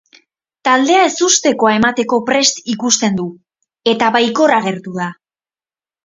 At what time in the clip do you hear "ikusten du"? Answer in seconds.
2.73-3.25